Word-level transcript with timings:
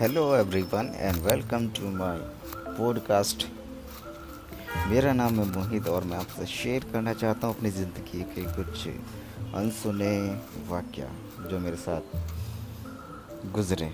hello 0.00 0.22
everyone 0.36 0.86
and 0.96 1.16
welcome 1.22 1.66
to 1.76 1.88
my 1.96 2.18
podcast 2.76 3.44
मेरा 4.90 5.12
नाम 5.12 5.40
है 5.40 5.44
मोहित 5.48 5.88
और 5.88 6.04
मैं 6.04 6.16
आपसे 6.18 6.46
शेयर 6.52 6.84
करना 6.92 7.12
चाहता 7.14 7.46
हूँ 7.46 7.56
अपनी 7.56 7.70
ज़िंदगी 7.70 8.22
के 8.34 8.44
कुछ 8.54 8.86
अनसुने 9.54 10.14
वाक्य 10.68 11.08
जो 11.50 11.58
मेरे 11.58 11.76
साथ 11.76 12.16
गुज़रे 13.52 13.90